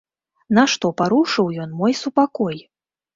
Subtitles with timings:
[0.57, 2.57] Нашто парушыў ён мой супакой?